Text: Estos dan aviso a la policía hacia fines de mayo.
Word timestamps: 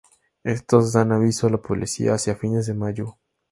Estos 0.43 0.93
dan 0.93 1.11
aviso 1.11 1.45
a 1.45 1.51
la 1.51 1.61
policía 1.61 2.15
hacia 2.15 2.35
fines 2.35 2.65
de 2.65 2.73
mayo. 2.73 3.19